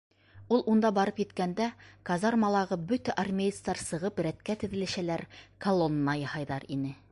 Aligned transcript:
Ул 0.55 0.61
унда 0.71 0.89
барып 0.97 1.19
еткәндә, 1.23 1.67
казармалағы 2.11 2.79
бөтә 2.93 3.15
армеецтар 3.25 3.83
сығып 3.91 4.25
рәткә 4.29 4.57
теҙелешәләр, 4.65 5.27
колонна 5.67 6.17
яһайҙар 6.25 6.71
ине. 6.79 6.95